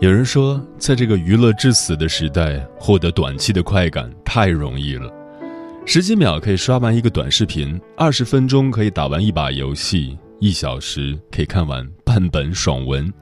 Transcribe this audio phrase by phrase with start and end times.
[0.00, 5.12] 有人说，在这个娱乐至死的时代，获得短期的快感太容易了。
[5.84, 13.12] 十几秒可以刷完一个短视频，二十分钟可以打完一把游戏，一小时可以看完半本爽文。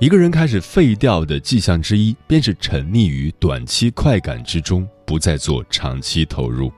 [0.00, 6.72] 一个人开始废掉的迹象之一，便是沉溺于短期快感之中，不再做长期投入。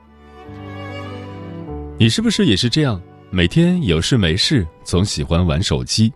[1.99, 3.01] 你是不是也是这样？
[3.31, 6.13] 每天有事没事，总喜欢玩手机。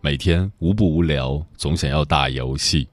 [0.00, 2.86] 每天无不无聊，总想要打游戏；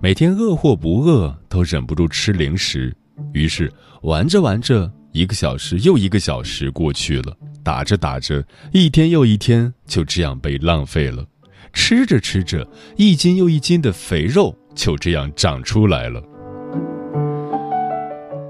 [0.00, 2.96] 每天饿或不饿，都忍不住吃零食。
[3.32, 7.32] 于是玩着玩着，一个小时又一个小时过去了；
[7.64, 11.24] 打着打着，一天又一天就这样被浪费了；
[11.72, 16.22] 吃着吃着，一斤又一斤的肥肉就这样长出来了。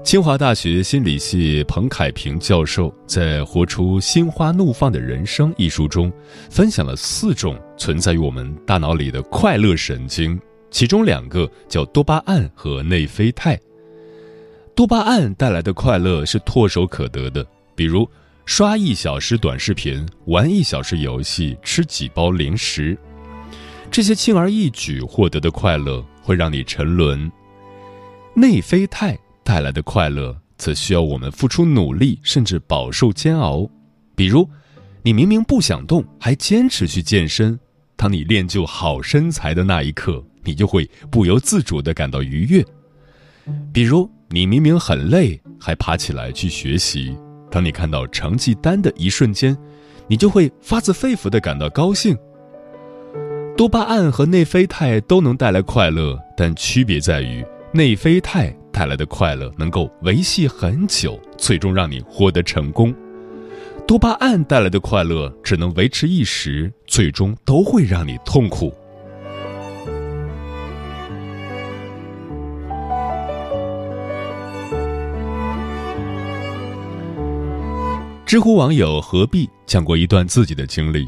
[0.07, 6.09] 清华大学心理系彭凯平教授在《活出心花怒放的人生》一书中，
[6.49, 10.39] 分享了四种存在于我们大脑里的快乐神经，
[10.71, 13.59] 其中两个叫多巴胺和内啡肽。
[14.73, 18.09] 多巴胺带来的快乐是唾手可得的，比如
[18.45, 22.97] 刷一小时短视频、玩一小时游戏、吃几包零食，
[23.91, 27.29] 这些轻而易举获得的快乐会让你沉沦。
[28.33, 29.19] 内啡肽。
[29.47, 33.65] 带来的快乐，则需要我们付出努力，甚至饱受煎熬。
[34.13, 34.45] 比如，
[35.03, 37.57] 你明明不想动，还坚持去健身；
[37.95, 42.61] 当你练就好身材的那一刻，你就会不由自主地感到愉悦。
[43.71, 47.15] 比如，你明明很累，还爬起来去学习；
[47.49, 49.57] 当你看到成绩单的一瞬间，
[50.09, 52.17] 你就会发自肺腑地感到高兴。
[53.55, 58.53] 多巴胺和内啡肽都能带来快乐，但区别在于内啡肽。
[58.77, 62.93] 带来的快乐能够维系很久，最终让你获得成功。
[63.87, 68.71] 多巴胺带来的快乐只能维持一时，最终都会让你痛苦。
[78.27, 81.07] 知乎网友何必讲过一段自己的经历：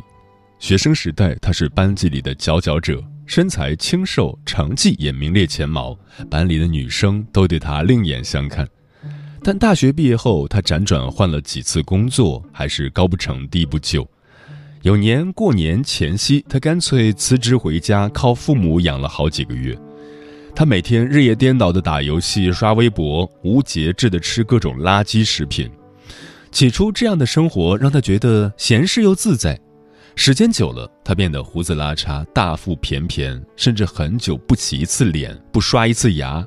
[0.57, 3.00] 学生时代，他是班级里的佼佼者。
[3.29, 5.95] 身材清瘦，成绩也名列前茅，
[6.31, 8.67] 班里的女生都对他另眼相看。
[9.44, 14.09] 但大学毕业后，他辗转换了几次工作，还是高不成低不就。
[14.81, 19.78] 有年过年前夕，他干脆辞职回家，靠父母养了好几个月。
[20.56, 25.69] 他每天日夜颠倒的打游戏、刷微博，无节制的吃各种垃圾食品。
[26.51, 29.59] 起初，这样的生活让他觉得闲适又自在。
[30.22, 36.46] 时间久了，他变得胡子拉碴、大腹便便，甚至很久不洗一次脸、不刷一次牙。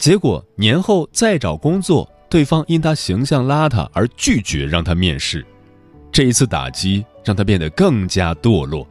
[0.00, 5.46] 结果年后再找工作，对方因他形象邋遢而拒绝让他面试。
[6.10, 8.84] 这一次打击让他变得更加堕落。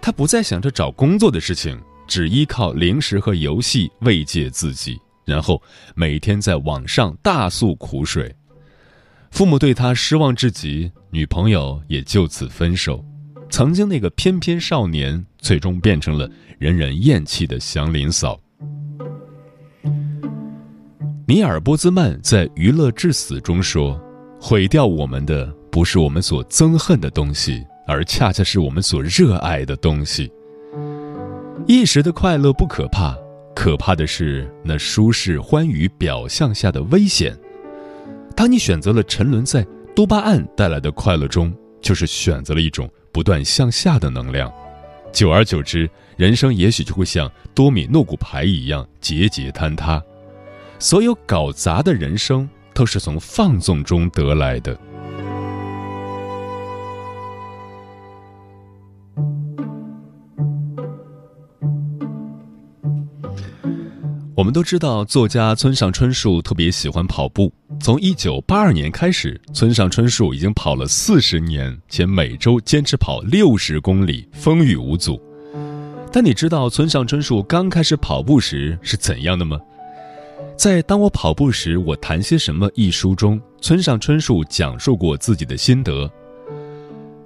[0.00, 5.62] 他不再想着找工作的事情，只依靠零食和游戏慰藉自己，然后
[5.94, 8.34] 每天在网上大诉苦水。
[9.30, 13.04] 父母对他失望至极，女朋友也就此分手。
[13.50, 16.28] 曾经那个翩翩少年，最终变成了
[16.58, 18.38] 人人厌弃的祥林嫂。
[21.26, 24.00] 尼尔·波兹曼在《娱乐至死》中说
[24.40, 30.30] ：“毁掉我们的不是我们所憎恨的东西，而恰恰是我们所热爱的东西。
[31.66, 33.16] 一时的快乐不可怕，
[33.54, 37.36] 可怕的是那舒适欢愉表象下的危险。
[38.36, 44.48] 当你选择了沉沦在多巴胺带来的快乐中，就是选择了一种。”不断向下的能量。
[45.12, 50.00] 久而久之人生也许就会像多米诺骨牌一样节节坍塌。
[50.78, 54.78] 所有搞砸的人生都是从放纵中得来的。
[64.36, 67.52] 我们都知道作家村上春树特别喜欢跑步。
[67.80, 75.20] 从一九八二年开始，村上春树已经跑了四十年，且每周坚持跑六十公里，风雨无阻。
[76.12, 79.58] 但你知道村上春树刚开始跑步时是怎样的吗？
[80.56, 86.10] 在《当我跑步时，我谈些什么》一书中，村上春树讲述过自己的心得。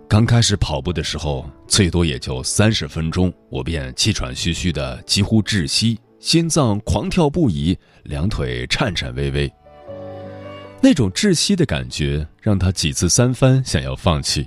[0.06, 5.98] 刚开始跑步的时候，最多也就三十分钟，我便气喘吁吁的，几乎窒息。
[6.20, 9.52] 心脏狂跳不已，两腿颤颤巍巍。
[10.82, 14.44] 那种窒息的感觉让他几次三番想要放弃。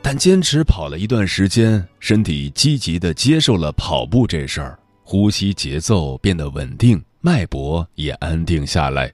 [0.00, 9.12] 但坚持跑了一段时间，身体积极的接受了跑步这事儿，呼吸节奏变得稳定，脉搏也安定下来。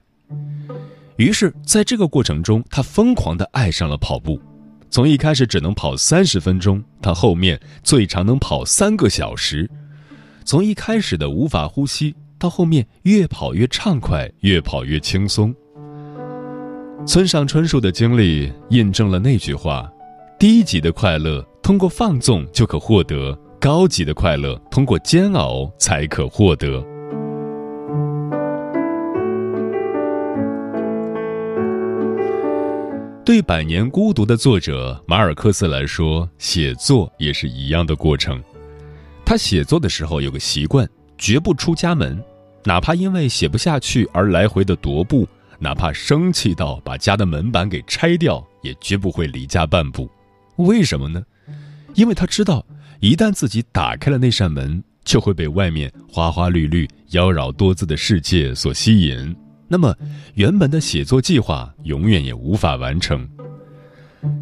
[1.17, 4.41] 于是，在这个过程中，他疯狂的爱上了跑步。
[4.89, 9.69] 从一开始只能跑三十分钟，他后面最长能跑三个小时。
[10.43, 15.53] 从一开始的无法呼吸，到后面越跑越畅快，越跑越轻松。
[17.05, 19.91] 村上春树的经历印证了那句话：
[20.39, 26.79] 低级的快乐通过放纵就可获得，高级的快乐通过煎熬才可获得。
[33.25, 38.41] 对《百年孤独》的作者马尔克斯来说，写作也是一样的过程。
[39.25, 40.87] 他写作的时候有个习惯，
[41.17, 42.23] 绝不出家门，
[42.63, 45.27] 哪怕因为写不下去而来回的踱步，
[45.61, 50.09] 哪怕生气到把家的门板给拆掉，也绝不会离家半步。
[50.55, 51.23] 为什么呢？
[51.93, 52.65] 因为他知道，
[52.99, 59.35] 一旦自己打开了那扇门，就会被外面花花绿绿、妖娆多姿的世界所吸引，
[59.67, 59.95] 那么
[60.33, 63.27] 原本的写作计划永远也无法完成。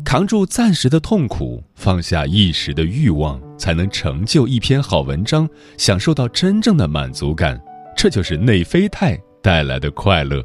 [0.05, 7.61] 扛住暂时的痛苦，放下一时的欲望，才能成就一篇好文章，享受到真正的满足感。
[7.95, 10.43] 这就是内啡肽带来的快乐。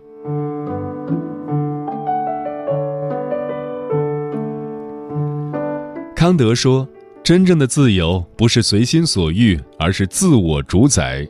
[6.25, 6.89] 康德说
[7.23, 11.29] ：“真正的自由不是随心所欲，而是自我主宰。”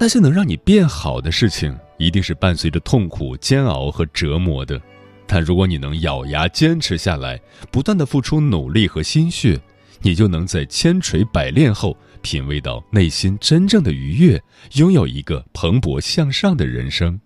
[0.00, 4.80] 那些能让你变好的事情，一定是伴随着痛苦、煎熬和折磨的。
[5.26, 7.38] 但如果你能咬牙坚持下来，
[7.70, 9.60] 不断的付出努力和心血，
[10.00, 14.42] 你就能在千锤百炼后品味到内心真正的愉悦，
[14.76, 17.20] 拥有一个蓬勃向上的人生。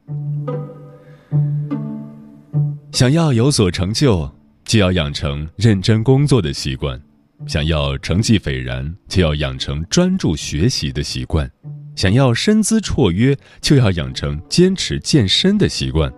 [2.91, 4.29] 想要有所成就，
[4.73, 6.99] 就要养成认真工作的习惯；
[7.47, 11.47] 想要成绩斐然，就要养成专注学习的习惯；
[11.95, 16.11] 想要身姿绰约，就要养成坚持健身的习惯。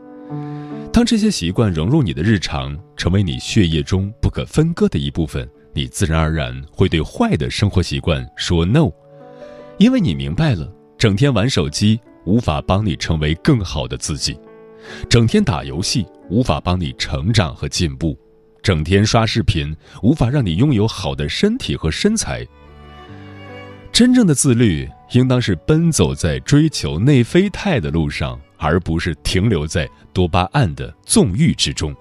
[0.93, 8.89] 当这些习惯融入你的日常，成为你血液中不可分割的一部分，你自然而然会对坏的生活习惯说 no，
[9.79, 14.39] 因为你明白了，整天玩手机无法帮你成为更好的自己，
[15.11, 18.17] 整天打游戏无法帮你成长和进步，
[18.65, 19.73] 整天刷视频
[20.03, 22.45] 无法让你拥有好的身体和身材。
[23.93, 28.37] 真正的自律，应当是奔走在追求内啡肽的路上。
[28.57, 31.95] 而不是停留在多巴胺的纵欲之中。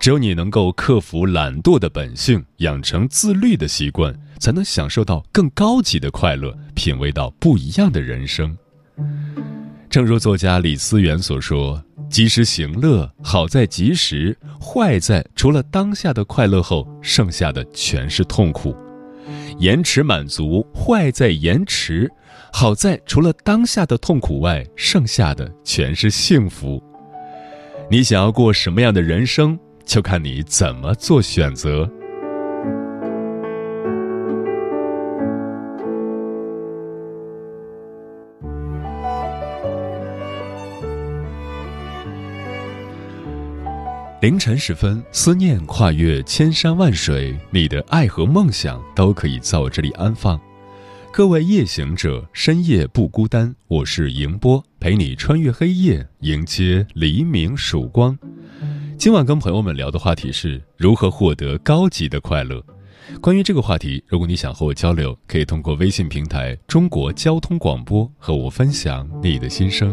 [0.00, 8.56] 只有你能够克服懒惰的本性，养成自律的习惯，才能享受到更高级的快乐，品味到不一样的人生。
[9.90, 18.76] 正如作家李思源所说：“及时行乐，好在及时；坏在除了当下的快乐后，剩下的全是痛苦。
[19.58, 22.08] 延迟满足，坏在延迟。”
[22.54, 26.82] 好在除了当下的痛苦外，剩下的全是幸福。
[27.90, 31.90] 你想要过什么样的人生，就看你怎么做选择。
[44.22, 50.40] 凌晨时分，思念跨越千山万水，你的爱和梦想都可以在我这里安放。
[51.12, 53.52] 各位夜行者，深夜不孤单。
[53.66, 58.16] 我是迎波，陪你穿越黑夜，迎接黎明曙光。
[58.96, 62.64] 今晚跟朋友们聊的话题是如何获得高级的快乐。
[63.20, 69.92] 关于这个话题，如果你想和我交流，可以通过微信平台“中国交通广播”和我分享你的心声。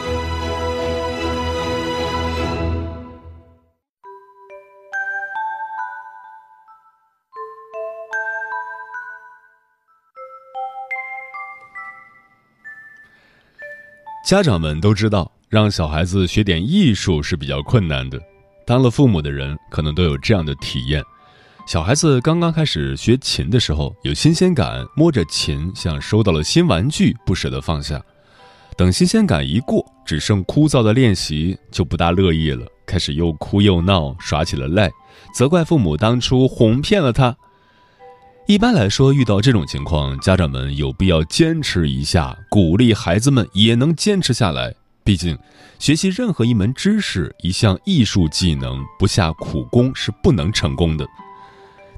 [14.31, 18.17] 家长们都知道，让小孩子学点艺术是比较困难的。
[18.65, 21.03] 当了父母的人，可能都有这样的体验：
[21.67, 28.01] 小孩子刚刚开始学琴的时候，有新鲜感，摸着琴像收到了新玩具，不舍得放下。
[28.77, 34.89] 等新鲜感一过，只剩枯燥的练习，就不大乐意了，开始又哭又闹，耍起了赖，
[35.35, 37.35] 责怪父母当初哄骗了他。
[38.51, 44.75] 一般来说，遇到这种情况，家长们有必要坚持一下，鼓励孩子们也能坚持下来。
[45.05, 45.39] 毕竟，
[45.79, 51.07] 学习任何一门知识、一项艺术技能，不下苦功是不能成功的。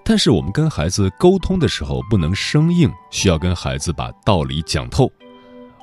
[0.05, 5.11] 但是，我们跟孩子沟通的时候不能生硬，需要跟孩子把道理讲透。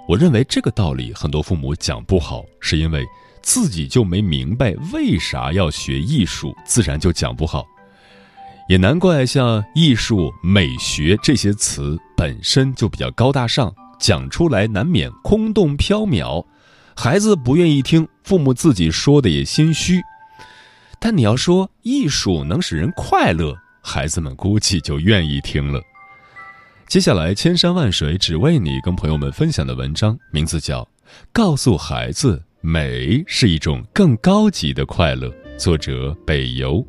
[0.06, 3.04] 我认为这个道理很多父母讲不好，是因为
[3.42, 7.66] 自己就没明白为啥要学艺术，自然就讲不好。
[8.70, 16.46] 也难怪，像艺术、美学这些词本身就比较高大上，讲出来难免空洞缥缈，
[16.94, 20.00] 孩子不愿意听，父母自己说的也心虚。
[21.00, 25.82] 但你要说艺术能使人快乐，孩子们估计就愿意听了。
[26.86, 30.82] 接下来，千山万水只为你，跟朋友们分享的文章名字叫
[31.32, 35.26] 《告诉孩子美是一种更高级的快乐》，
[35.58, 36.86] 作者北游。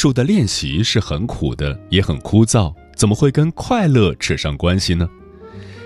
[0.00, 5.06] 术的练习是很苦的，也很枯燥，怎么会跟快乐扯上关系呢？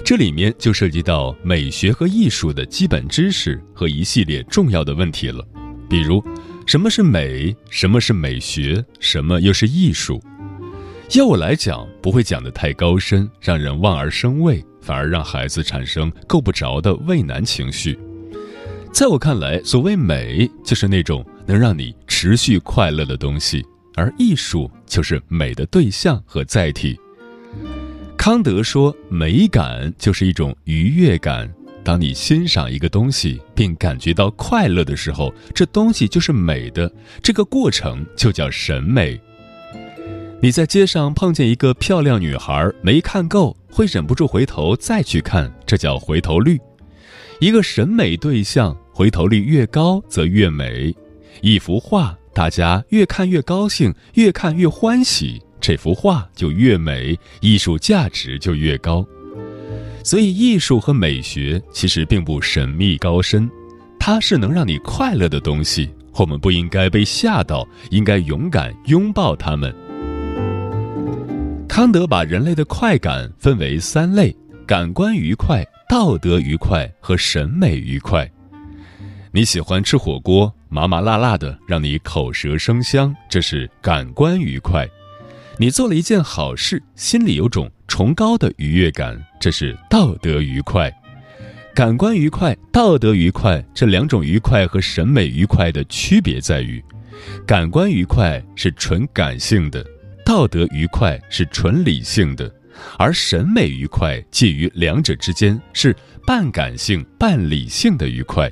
[0.04, 5.44] 这里面就涉及到美学和艺术的基本知识和一系列重要的问题了，
[5.90, 6.22] 比如
[6.64, 10.22] 什么是美，什么是美学，什么又是艺术。
[11.16, 17.98] 要我来讲，不会讲得太高深，让人望而生畏，反而让孩子产生够不着的畏难情绪。
[18.92, 23.66] 在我看来，所谓美，就是那种能让你持续快乐的东西。
[23.94, 26.98] 而艺术就是美的对象和载体。
[28.16, 31.52] 康德说，美感就是一种愉悦感。
[31.82, 36.90] 当你欣赏一个东西并感觉到快乐的时候，这东西就是美的。
[37.22, 39.20] 这个过程就叫审美。
[40.40, 46.58] 你在街上碰见一个漂亮女孩，没看够，会忍不住回头再去看，这叫回头率。
[47.40, 50.94] 一个审美对象回头率越高，则越美。
[51.42, 52.16] 一幅画。
[52.34, 59.06] 大家越看越高兴，越看越欢喜，这幅画就越美，艺术价值就越高。
[60.02, 63.48] 所以，艺术和美学其实并不神秘高深，
[64.00, 65.88] 它是能让你快乐的东西。
[66.16, 69.74] 我们不应该被吓到，应该勇敢拥抱它们。
[71.68, 74.36] 康德把人类的快感分为三类：
[74.66, 78.30] 感官愉快、道德愉快和审美愉快。
[79.32, 84.86] 你喜欢吃火锅，麻麻辣辣的，让你口舌生香，这是感官愉快；
[85.58, 90.92] 你做了一件好事，心里有种崇高的愉悦感，这是道德愉快。
[91.74, 96.82] 感官愉快、道德愉快这两种愉快和审美愉快的区别在于，
[97.46, 99.84] 感官愉快是纯感性的，
[100.24, 102.52] 道德愉快是纯理性的，
[102.96, 105.94] 而审美愉快介于两者之间，是
[106.26, 108.50] 半感性半理性的愉快。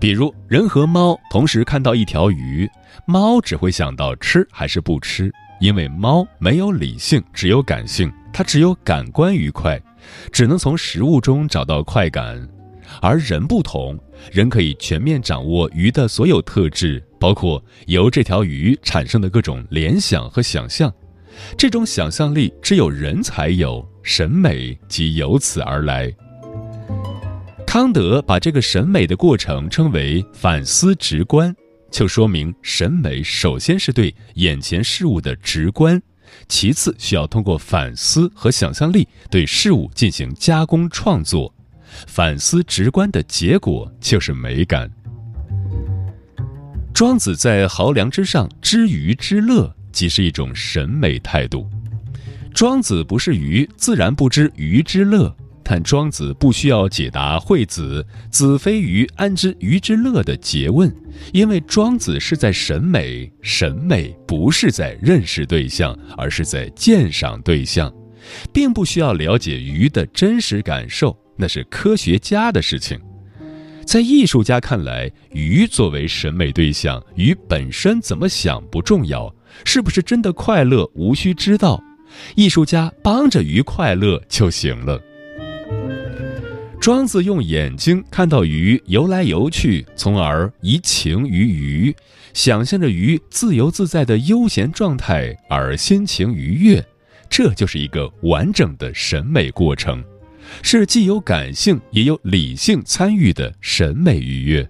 [0.00, 2.66] 比如，人和猫同时看到一条鱼，
[3.04, 5.30] 猫只会想到吃还是不吃，
[5.60, 9.78] 因为猫没有理性，只有感性，它只有感官愉快，
[10.32, 12.48] 只能从食物中找到快感。
[13.02, 13.98] 而人不同，
[14.32, 20.90] 人可以全面掌握鱼的所有特质，包括由这条鱼产生的各种联想和想象，
[21.58, 26.10] 这种想象力只有人才有，审美即由此而来。
[27.70, 31.54] 康德把这个审美的过程称为反思直观，
[31.88, 36.02] 就说明审美首先是对眼前事物的直观，
[36.48, 41.54] 其次需要通过反思和想象力对事物进行加工创作，
[42.08, 44.90] 反思直观的结果就是美感。
[46.92, 51.70] 庄子在濠梁之上知鱼之乐，即是一种审美态度。
[52.52, 55.32] 庄子不是鱼，自然不知鱼之乐。
[55.72, 60.92] 但庄子不需要解答惠子“子非鱼，安知鱼之乐”的诘问，
[61.32, 67.88] 因为庄子是在审美，审美不是在认识对象，而是在鉴赏对象，
[68.52, 73.00] 并不需要了解鱼的真实感受，那是科学家的事情。
[73.86, 79.32] 在艺术家看来，鱼作为审美对象，鱼本身怎么想不重要，
[79.64, 81.80] 是不是真的快乐无需知道，
[82.34, 85.00] 艺术家帮着鱼快乐就行了。
[86.80, 91.94] 庄子用眼睛看到鱼游来游去，从而移情于鱼，
[92.32, 96.82] 想象着鱼自由自在的悠闲状态，而心情愉悦。
[97.28, 100.02] 这就是一个完整的审美过程，
[100.62, 104.66] 是既有感性也有理性参与的审美愉悦。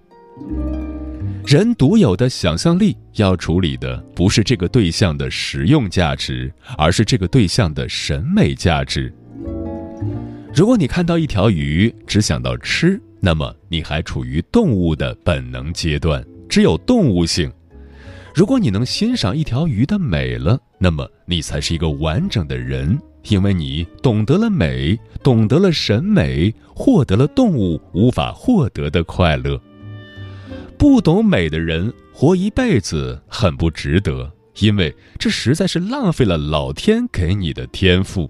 [1.45, 9.11] 人独有的想象力要处理的不是这个对象的实用价值，而是这个对象的审美价值。
[10.53, 17.49] 如果你看到一条鱼只想到吃，那么你还处于动物的本能阶段，只有动物性。
[18.35, 29.59] 如果你能欣赏一条鱼的美了，那么你才是一个完整的人，因为你懂得了美，懂得了审美，获得了动物无法获得的快乐。
[30.77, 34.29] 不懂美的人活一辈子很不值得，
[34.59, 38.29] 因为这实在是浪费了老天给你的天赋。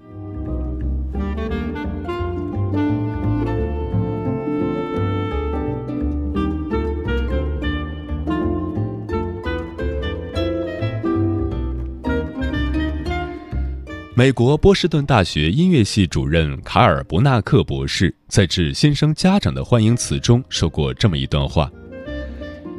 [14.13, 21.71] 美国波士顿大学音乐系主任卡尔伯纳克博士在致新生家长的欢迎词中说过这么一段话：“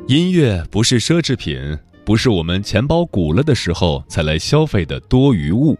[0.08, 5.78] 音乐不是奢侈品，不是我们钱包鼓了的时候才来消费的多余物。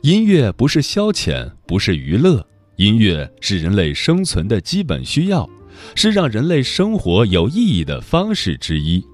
[0.00, 2.42] 音乐不是消遣，不是娱乐，
[2.76, 5.46] 音乐是人类生存的基本需要，
[5.94, 9.04] 是让人类生活有意义的方式之一。”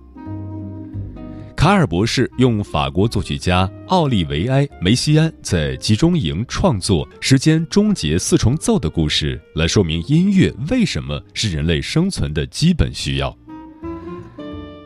[1.64, 13.34] 卡尔博士用法国作曲家奥利维埃·梅西安在集中营创作《时间终结四重奏》的故事，来说明音乐为什么是人类生存的基本需要。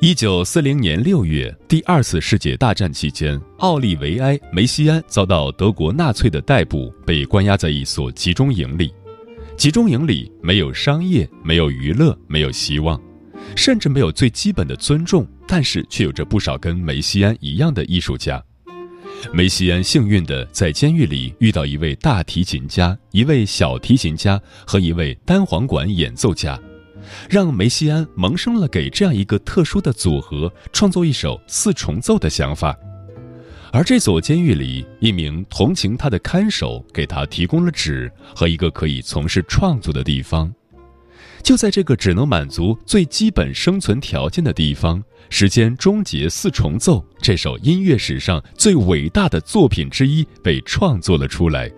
[0.01, 8.93] 一九四零年六月，第二次世界大战期间，奥利维埃·梅西安遭到德国纳粹的逮捕，被关押在一所集中营里。
[9.57, 12.97] 集中营里没有商业，没有娱乐，没有希望。
[13.57, 18.43] 甚至没有最基本的尊重，但是却有着不少跟梅西安一样的艺术家。
[19.33, 26.57] 梅西安幸运地在监狱里遇到一位大提琴家、一位小提琴家和一位单簧管演奏家，
[27.29, 32.79] 让梅西安萌生了给这样一个特殊的组合创作一首四重奏的想法。
[33.73, 40.51] 而这所监狱里，一名同情他的看守给他提供了纸和一个可以从事创作的地方。
[41.43, 51.71] 就在这个只能满足最基本生存条件的地方，《时间终结四重奏》这首音乐史上最伟大的作品之一被创作了出来。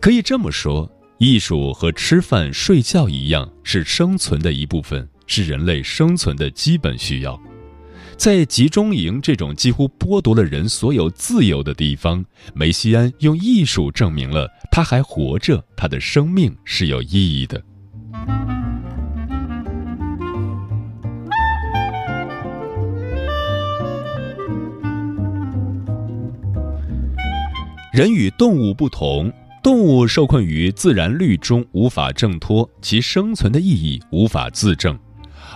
[0.00, 7.40] 可以这么说，艺术和吃饭睡觉一样，是生存的一部分，是人类生存的基本需要。
[8.16, 17.62] 在集中营这种几乎剥夺了人所有自由的地方，梅西安用艺术证明了他还活着，他的生命是有意义的。
[27.92, 34.94] 人与动物不同，动物受困于自然律中无法挣脱，其生存的意义无法自证；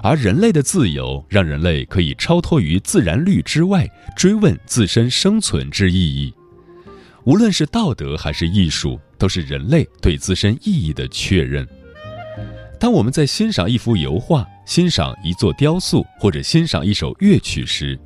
[0.02, 6.34] 而人类的自由让人类可以超脱于自然律之外，追问自身生存之意义。
[7.24, 11.64] 无论是道德还是艺术，都是人类对自身意义的确认。
[12.82, 17.96] 当我们在欣赏一幅油画、欣赏一座雕塑或者欣赏一首乐曲时，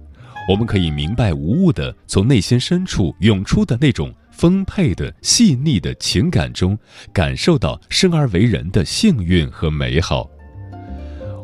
[0.46, 4.14] 我们可以明白无误地从内心深处涌出的那种。
[4.32, 6.78] 丰沛的、细腻的情感中，
[7.10, 10.28] 感受到生而为人的幸运和美好。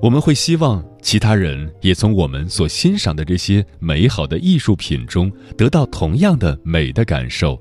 [0.03, 7.59] 我们会希望其他人也从我们所欣赏的这些美好的艺术品中得到同样的美的感受。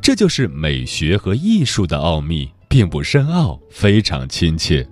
[0.00, 4.86] 这就是美学和艺术的奥秘，并不深奥，非常亲切。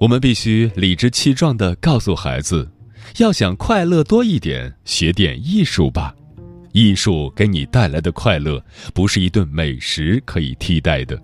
[0.00, 2.68] 我们必须理直气壮地告诉孩子：
[3.18, 6.14] 要想快乐多一点，学点艺术吧。
[6.72, 8.64] 艺术给你带来的快乐，
[8.94, 11.20] 不是一顿美食可以替代的。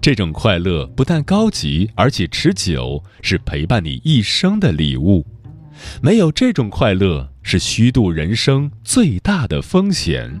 [0.00, 5.26] 这种快乐不但高级，而且持久，是陪伴你一生的礼物。
[6.00, 10.40] 没有这种快乐，是虚度人生最大的风险。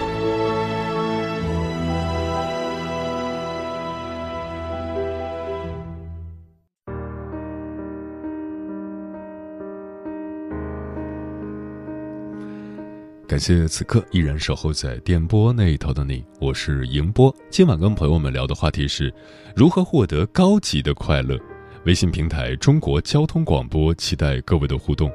[13.31, 17.33] 感谢此刻依然守候在电波那一头的你，我是迎波。
[17.49, 19.09] 今晚跟朋友们聊的话题是
[19.55, 21.39] 如何获得高级的快乐。
[21.85, 25.09] 微信平台中国交通广播，期待各位的互动。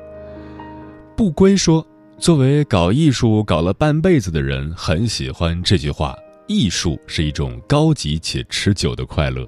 [1.15, 1.87] 不归说，
[2.19, 9.47] 作为搞艺术搞了半辈子的人，很喜欢这句话：艺术是一种高级且持久的快乐。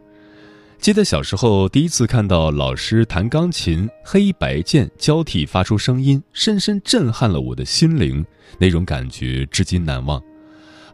[0.80, 8.24] 记得小时候第一次看到老师弹钢琴，黑白键交替发出声音，深深震撼了我的心灵，
[8.58, 10.22] 那种感觉至今难忘。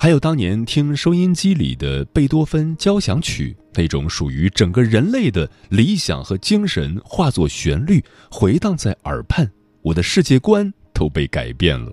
[0.01, 9.49] 还有当年听收音机里的贝多芬交响曲，那种属于整个人类的理想和精神化作旋律，回荡在耳畔，
[9.83, 11.93] 我的世界观都被改变了。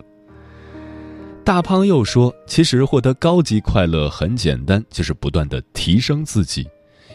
[1.43, 6.65] 大胖又说：“其实获得高级快乐很简单，就是不断的提升自己。”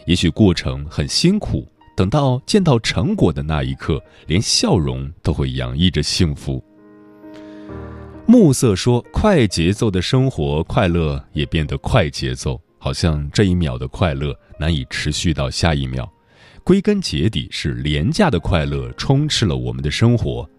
[0.07, 6.63] 也许过程很辛苦，等到见到成果的那一刻，连笑容都会洋溢着幸福。
[8.25, 16.09] 暮色说：“快节奏的生活，快乐也变得快节奏，好像这一秒的快乐难以持续到下一秒。
[16.63, 20.49] 归根结底，是廉价的快乐充斥了我们的生活，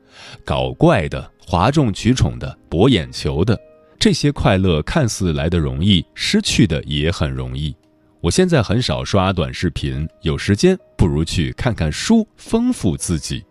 [0.44, 3.58] 搞怪的、哗众取宠的、博眼球的，
[3.98, 7.74] 这些快乐看似来得容易，失去的也很容易。”
[8.20, 13.44] 我现在很少刷短视频，有时间不如去看看书，丰富自己。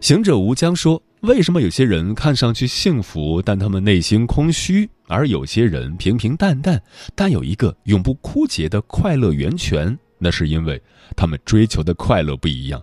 [0.00, 6.80] 行者无疆说：“为什么有些人看上去幸福，但他们内心空虚；而有些人平平淡淡，
[7.14, 9.98] 但有一个永不枯竭的快乐源泉？
[10.18, 10.80] 那是因为
[11.16, 12.82] 他们追求的快乐不一样。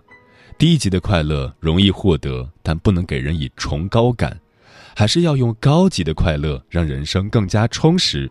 [0.58, 4.36] 低级的快乐容易获得，但不能给人以崇高感，
[4.96, 8.28] 还是要用高级的快乐，让人生更加充实。”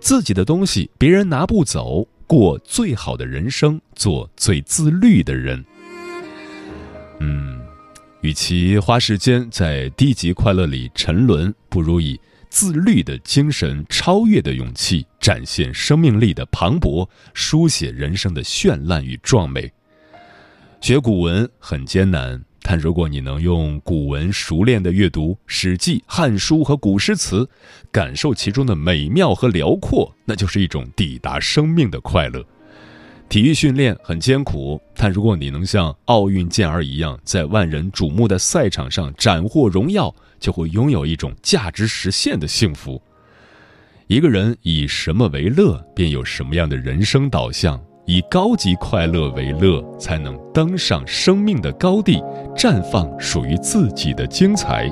[0.00, 5.64] 自己的东西别人拿不走，过最好的人生，做最自律的人。
[7.20, 7.60] 嗯，
[8.20, 19.70] 与其花时间在低级快乐里沉沦，不如以自律的精神、超越的勇气，展现生命力的磅礴，书写人生的绚烂与壮美。
[20.80, 22.42] 学古文很艰难。
[22.70, 27.48] 但如果你能用古文熟练的阅读《史记》《汉书》和古诗词，
[27.90, 32.44] 感受其中的美妙和辽阔，那就是一种抵达生命的快乐。
[33.26, 43.00] 体育训练很艰苦，但如果你能像奥运健儿一样，在万人瞩目的赛场上斩获荣耀，就会拥有一种价值实现的幸福。
[44.08, 47.82] 一个人以什么为乐，便有什么样的人生导向。
[48.08, 52.22] 以高级快乐为乐，才能登上生命的高地，
[52.56, 54.88] 绽放属于自己的精彩。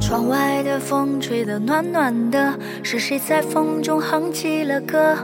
[0.00, 5.16] 窗外的风吹得暖暖的，是谁在风中哼起了歌？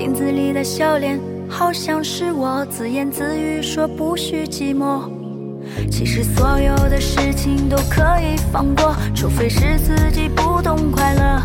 [0.00, 5.02] 镜子里的笑脸，好像是我自言自语说不许寂寞。
[5.90, 11.42] 其实所有的事情都可以放过，除非是自己不懂快乐。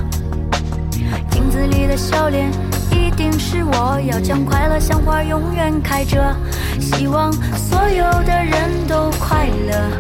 [1.31, 2.49] 镜子里的笑脸，
[2.91, 6.33] 一定是我要将快乐像花永远开着。
[6.79, 9.91] 希望所有的人都快乐。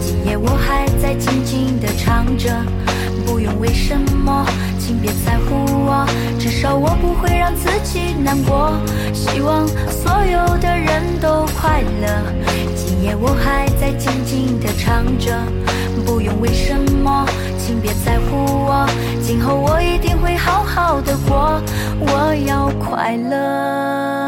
[0.00, 2.50] 今夜我还在静静地唱着，
[3.24, 4.44] 不用为什么。
[4.90, 6.04] 请别在乎我，
[6.36, 8.72] 至少我不会让自己难过。
[9.14, 12.08] 希望所有的人都快乐。
[12.74, 15.40] 今夜我还在静静的唱着，
[16.04, 17.24] 不用为什么，
[17.56, 18.84] 请别在乎我。
[19.22, 21.62] 今后我一定会好好的过，
[22.00, 24.19] 我要快乐。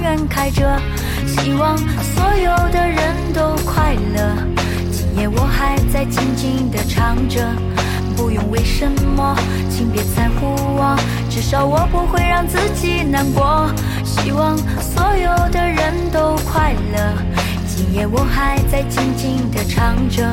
[0.00, 0.80] 远开着。
[1.26, 4.36] 希望所有的人都快乐。
[4.90, 7.46] 今夜我还在静静地唱着，
[8.16, 9.36] 不用为什么，
[9.70, 10.96] 请别在乎我，
[11.28, 13.70] 至少我不会让自己难过。
[14.04, 17.12] 希望所有的人都快乐。
[17.66, 20.26] 今夜我还在静静地唱着，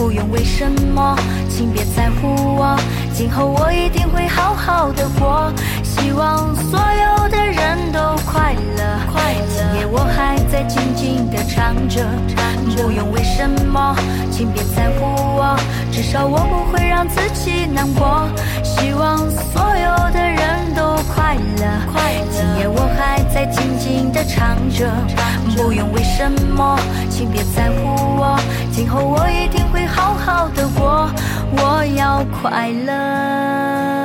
[0.00, 1.14] 不用为什么，
[1.50, 2.74] 请别在乎我，
[3.12, 5.52] 今后我一定会好好的活。
[5.82, 8.82] 希望所有的人都快乐，
[9.12, 12.02] 快今夜我还在静静的唱着，
[12.74, 13.94] 不用为什么，
[14.30, 15.04] 请别在乎
[15.36, 15.54] 我，
[15.92, 18.26] 至少我不会让自己难过。
[18.64, 19.18] 希望
[19.52, 24.90] 所有的人都快乐，快今夜我还在静静的唱着，
[25.54, 26.78] 不用为什么，
[27.10, 28.39] 请别在乎我，
[28.72, 31.10] 今后我一定会好好的过，
[31.56, 33.99] 我要快乐。